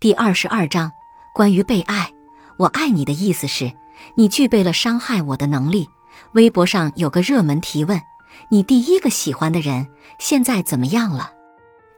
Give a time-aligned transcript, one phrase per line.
[0.00, 0.90] 第二十二章
[1.34, 2.10] 关于被爱。
[2.56, 3.70] 我爱你的意思是，
[4.14, 5.90] 你具备了伤害我的能力。
[6.32, 8.00] 微博上有个热门提问：
[8.48, 11.32] 你第一个喜欢的人现在怎么样了？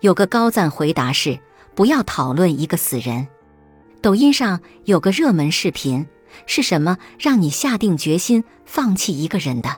[0.00, 1.38] 有个高赞回答是：
[1.76, 3.28] 不要讨论一个死人。
[4.00, 6.04] 抖音上有个热门视频，
[6.44, 9.76] 是什么让你下定决心放弃一个人的？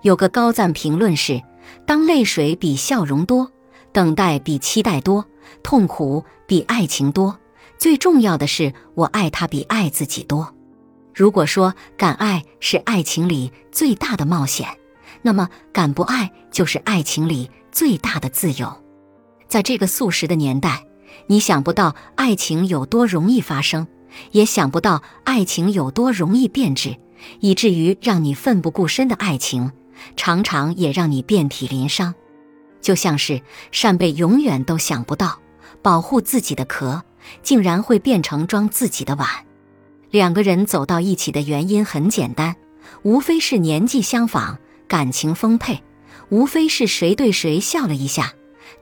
[0.00, 1.42] 有个高赞评论是：
[1.86, 3.52] 当泪水比笑容多，
[3.92, 5.26] 等待比期待多，
[5.62, 7.38] 痛苦比爱情多。
[7.80, 10.54] 最重要的是，我爱他比爱自己多。
[11.14, 14.68] 如果说敢爱是爱情里最大的冒险，
[15.22, 18.70] 那么敢不爱就是爱情里最大的自由。
[19.48, 20.84] 在这个速食的年代，
[21.26, 23.86] 你想不到爱情有多容易发生，
[24.32, 26.98] 也想不到爱情有多容易变质，
[27.40, 29.72] 以至于让你奋不顾身的爱情，
[30.16, 32.14] 常常也让你遍体鳞伤。
[32.82, 33.40] 就像是
[33.72, 35.38] 扇贝永远都想不到
[35.80, 37.02] 保护自己的壳。
[37.42, 39.28] 竟然会变成装自己的碗。
[40.10, 42.56] 两个人走到一起的原因很简单，
[43.02, 44.58] 无非是年纪相仿、
[44.88, 45.76] 感情丰沛；
[46.30, 48.32] 无非是谁对谁笑了一下，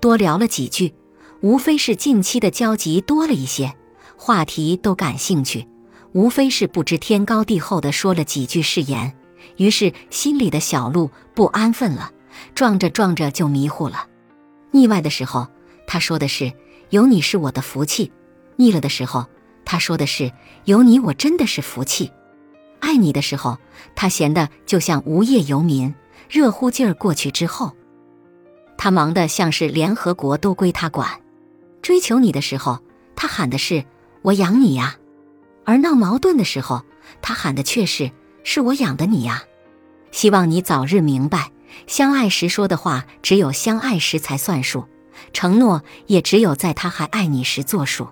[0.01, 0.93] 多聊了几句；
[1.41, 3.75] 无非是近期的交集多了一些，
[4.17, 5.67] 话题都感兴趣；
[6.13, 9.15] 无非是不知天高地厚的说了几句誓言，
[9.59, 12.11] 于是心里的小鹿不安分了，
[12.55, 14.07] 撞着撞着就迷糊了。
[14.71, 15.47] 腻歪的时候，
[15.87, 16.53] 他说的是
[16.91, 18.11] ：“有你是我的福气。”
[18.59, 19.25] 腻了的时候，
[19.65, 20.33] 他说的是
[20.65, 22.11] 有你，我真的是福气；
[22.81, 23.57] 爱你的时候，
[23.95, 25.95] 他闲的就像无业游民。
[26.29, 27.73] 热乎劲儿过去之后，
[28.77, 31.09] 他忙的像是联合国都归他管。
[31.81, 32.81] 追求你的时候，
[33.17, 33.85] 他喊的是
[34.23, 34.97] 我养你呀；
[35.65, 36.83] 而闹矛盾的时候，
[37.23, 38.11] 他喊的却是
[38.43, 39.43] 是我养的你呀。
[40.11, 41.51] 希望你早日明白，
[41.87, 44.85] 相爱时说的话只有相爱时才算数，
[45.33, 48.09] 承诺也只有在他还爱你时作数。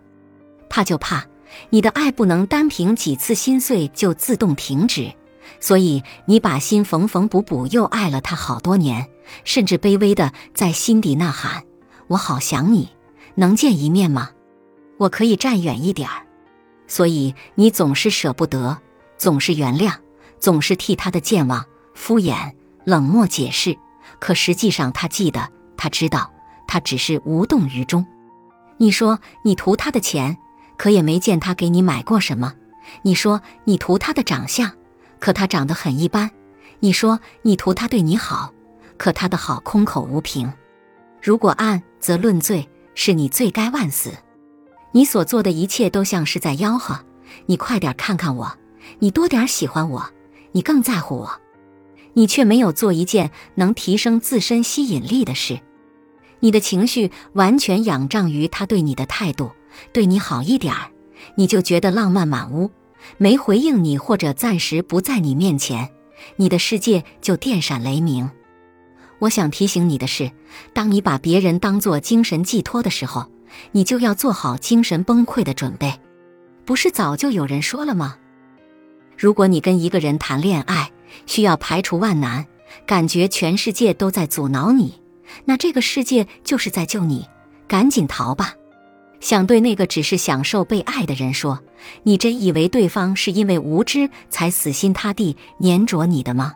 [0.77, 1.24] 怕就怕
[1.70, 5.10] 你的爱不能单凭几次心碎就自动停止，
[5.58, 9.09] 所以你把心缝缝补补，又爱了他好多年，
[9.42, 11.65] 甚至卑微的在心底呐喊
[12.09, 12.91] ：“我好想你，
[13.36, 14.32] 能见一面吗？
[14.98, 16.26] 我可以站远一点儿。”
[16.86, 18.76] 所以你总是舍不得，
[19.16, 19.94] 总是原谅，
[20.38, 22.53] 总是替他的健忘敷衍
[22.84, 23.75] 冷漠解释，
[24.20, 26.31] 可实际上他记得，他知道，
[26.69, 28.06] 他只是无动于衷。
[28.76, 30.36] 你说你图他的钱。
[30.76, 32.54] 可也没见他给你买过什么。
[33.03, 34.70] 你说你图他的长相，
[35.19, 36.31] 可他长得很一般。
[36.81, 38.53] 你说你图他对你好，
[38.97, 40.53] 可他的好空口无凭。
[41.20, 44.12] 如果按则论罪，是你罪该万死。
[44.92, 47.04] 你所做的一切都像是在吆喝：
[47.47, 48.56] 你快点看看我，
[49.00, 50.10] 你多点喜欢我，
[50.53, 51.41] 你更在乎我。
[52.15, 55.60] 你却没有做一件能提升自身吸引力的事。
[56.41, 59.50] 你的情绪完全仰仗于他对你的态度。
[59.92, 60.91] 对你好一点儿，
[61.34, 62.70] 你就觉得浪漫满屋；
[63.19, 65.91] 没回应你或者暂时不在你面前，
[66.36, 68.30] 你的世界就电闪雷鸣。
[69.19, 70.30] 我想提醒你的是，
[70.72, 73.30] 当你把别人当做精神寄托的时候，
[73.72, 75.92] 你就要做好精神崩溃的准备。
[76.64, 78.16] 不是早就有人说了吗？
[79.16, 80.91] 如果你跟一个人谈恋爱，
[81.26, 82.47] 需要排除万难，
[82.86, 84.94] 感觉全世界都在阻挠你，
[85.44, 87.26] 那这个世界就是在救你，
[87.69, 88.54] 赶紧逃吧。
[89.20, 91.60] 想对那个只是享受被爱的人说
[92.04, 96.52] ：“你真以为对方是因为无知才死心塌地粘着你的吗？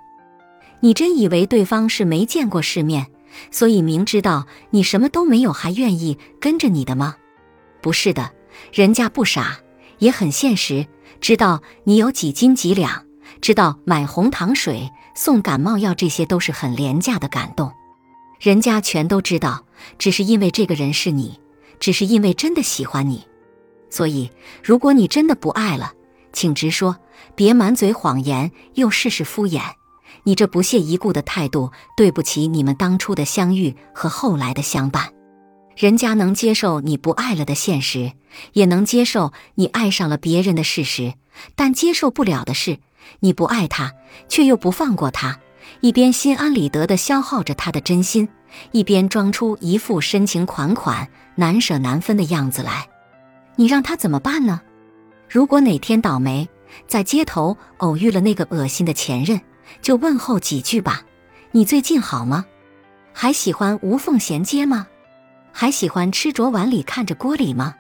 [0.81, 3.07] 你真以为对方是没见过世面，
[3.51, 7.17] 所以明知道你什么都没有还愿意跟着你的吗？
[7.81, 8.31] 不是的，
[8.73, 9.59] 人家不傻，
[9.99, 10.87] 也很现实，
[11.21, 13.05] 知道你有几斤几两，
[13.41, 17.73] 知道买红糖水送感冒药这些都是很廉价的感动，
[18.41, 19.65] 人家全都知道，
[19.99, 21.39] 只是因为这个人是你。”
[21.81, 23.25] 只是因为真的喜欢你，
[23.89, 24.31] 所以
[24.63, 25.95] 如果你真的不爱了，
[26.31, 26.95] 请直说，
[27.35, 29.63] 别满嘴谎言又事事敷衍。
[30.25, 35.11] 你这不屑一顾的态度，对不起你们当初的相遇和后来的相伴。
[35.75, 38.13] 人家能接受你不爱了的现实，
[38.53, 41.15] 也能接受你爱上了别人的事实，
[41.57, 42.77] 但接受不了的是，
[43.21, 43.95] 你不爱他，
[44.29, 45.41] 却又不放过他，
[45.81, 48.29] 一边心安理得地消耗着他的真心。
[48.73, 52.89] 一边装出一副深情款款、难舍难分的样子来，
[53.55, 54.61] 你让他怎么办呢？
[55.29, 56.49] 如果哪天倒霉，
[56.89, 59.41] 在街头偶遇了那个恶心的前任，
[59.81, 61.03] 就问候几句吧。
[61.53, 62.45] 你最近好吗？
[63.13, 64.89] 还喜欢无缝衔接吗？
[65.53, 67.77] 还喜欢吃着碗里看着锅里吗？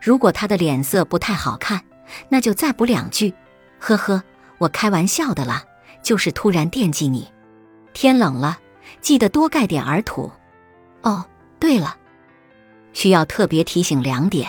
[0.00, 1.82] 如果他的脸色不太好看，
[2.30, 3.34] 那就再补两句。
[3.78, 4.22] 呵呵，
[4.56, 5.62] 我开玩笑的啦，
[6.02, 7.28] 就是突然惦记你。
[7.92, 8.58] 天冷了。
[9.00, 10.30] 记得多盖点耳土。
[11.02, 11.24] 哦，
[11.60, 11.96] 对了，
[12.92, 14.48] 需要特别提醒两点：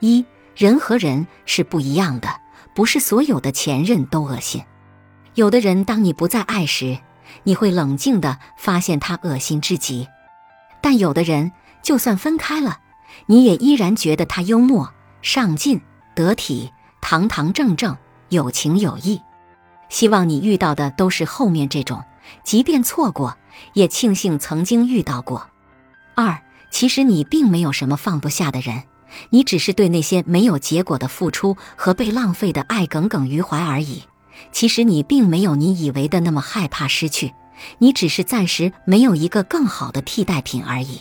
[0.00, 0.24] 一，
[0.54, 2.28] 人和人是不一样的，
[2.74, 4.62] 不是所有的前任都恶心。
[5.34, 6.98] 有的人，当你不再爱时，
[7.44, 10.06] 你会冷静的发现他恶心至极；
[10.82, 12.80] 但有的人，就算分开了，
[13.26, 14.92] 你也依然觉得他幽默、
[15.22, 15.80] 上进、
[16.14, 17.96] 得体、堂堂正正、
[18.28, 19.22] 有情有义。
[19.88, 22.04] 希望你遇到的都是后面这种，
[22.44, 23.36] 即便错过，
[23.74, 25.48] 也庆幸曾经遇到过。
[26.14, 26.38] 二，
[26.70, 28.82] 其实你并没有什么放不下的人。
[29.30, 34.02] 你只是对那些没有结果的付出和被浪费的爱耿耿于怀而已。
[34.52, 37.32] 其实你并没有你以为的那么害怕失去，
[37.78, 41.00] 你只是暂时没有一个更好的替代品而已。